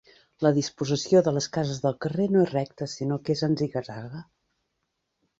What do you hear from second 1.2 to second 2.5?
de les cases del carrer no és